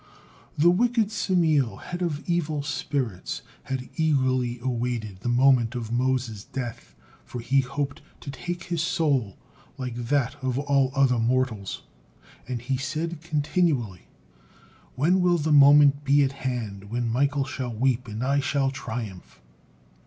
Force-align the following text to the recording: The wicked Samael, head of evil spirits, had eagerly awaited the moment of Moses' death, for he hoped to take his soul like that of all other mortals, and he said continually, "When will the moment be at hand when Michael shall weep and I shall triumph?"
The 0.57 0.71
wicked 0.71 1.11
Samael, 1.11 1.77
head 1.77 2.01
of 2.01 2.27
evil 2.27 2.63
spirits, 2.63 3.43
had 3.65 3.87
eagerly 3.97 4.57
awaited 4.63 5.19
the 5.19 5.29
moment 5.29 5.75
of 5.75 5.91
Moses' 5.91 6.43
death, 6.43 6.95
for 7.23 7.39
he 7.39 7.59
hoped 7.59 8.01
to 8.21 8.31
take 8.31 8.63
his 8.63 8.81
soul 8.81 9.37
like 9.77 9.93
that 9.93 10.37
of 10.43 10.57
all 10.57 10.91
other 10.95 11.19
mortals, 11.19 11.83
and 12.47 12.63
he 12.63 12.77
said 12.77 13.21
continually, 13.21 14.07
"When 14.95 15.21
will 15.21 15.37
the 15.37 15.51
moment 15.51 16.03
be 16.03 16.23
at 16.23 16.31
hand 16.31 16.85
when 16.89 17.07
Michael 17.07 17.45
shall 17.45 17.71
weep 17.71 18.07
and 18.07 18.23
I 18.23 18.39
shall 18.39 18.71
triumph?" 18.71 19.39